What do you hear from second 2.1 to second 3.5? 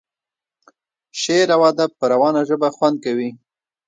روانه ژبه خوند کوي.